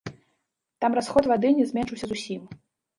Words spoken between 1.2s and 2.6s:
вады не зменшыўся зусім.